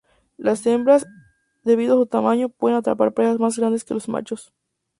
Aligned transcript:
Las 0.35 0.65
hembras, 0.65 1.05
debido 1.63 1.93
a 1.93 1.97
su 1.99 2.07
tamaño, 2.07 2.49
pueden 2.49 2.75
atrapar 2.79 3.13
presas 3.13 3.37
más 3.39 3.59
grandes 3.59 3.83
que 3.83 3.93
los 3.93 4.09
machos. 4.09 4.51